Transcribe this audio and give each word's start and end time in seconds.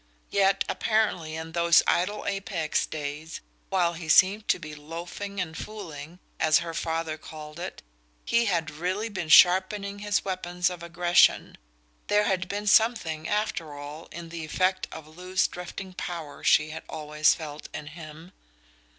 Yet 0.31 0.63
apparently 0.67 1.35
in 1.35 1.51
those 1.51 1.83
idle 1.85 2.25
Apex 2.25 2.87
days, 2.87 3.39
while 3.69 3.93
he 3.93 4.09
seemed 4.09 4.47
to 4.47 4.57
be 4.57 4.73
"loafing 4.73 5.39
and 5.39 5.55
fooling," 5.55 6.17
as 6.39 6.57
her 6.57 6.73
father 6.73 7.19
called 7.19 7.59
it, 7.59 7.83
he 8.25 8.45
had 8.45 8.71
really 8.71 9.09
been 9.09 9.29
sharpening 9.29 9.99
his 9.99 10.25
weapons 10.25 10.71
of 10.71 10.81
aggression; 10.81 11.55
there 12.07 12.23
had 12.23 12.47
been 12.49 12.65
something, 12.65 13.27
after 13.29 13.77
all, 13.77 14.07
in 14.11 14.29
the 14.29 14.43
effect 14.43 14.87
of 14.91 15.07
loose 15.07 15.47
drifting 15.47 15.93
power 15.93 16.43
she 16.43 16.71
had 16.71 16.81
always 16.89 17.35
felt 17.35 17.69
in 17.71 17.85
him. 17.85 18.31